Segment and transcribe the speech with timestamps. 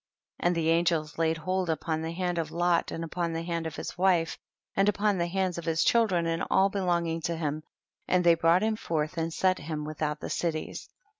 [0.41, 0.47] 49.
[0.47, 3.75] And the angels laid hold upon the hand of Lot and upon the hand of
[3.75, 4.35] his wife,
[4.75, 7.61] and upon the hands of his children, and all belonging to him,
[8.07, 10.89] and they brought him forth and set him without the cities.